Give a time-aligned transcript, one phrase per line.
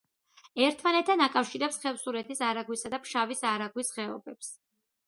[0.67, 4.53] ერთმანეთთან აკავშირებს ხევსურეთის არაგვისა და ფშავის არაგვის ხეობებს.